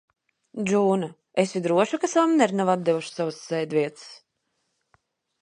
[0.69, 1.09] Džūna,
[1.43, 4.09] esi droša, ka Samneri nav atdevuši savas sēdvietas?